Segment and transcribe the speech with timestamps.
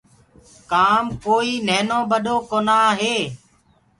[0.71, 3.15] ڪآم ڪوئيٚ نهينو ٻڏو ڪونآ هي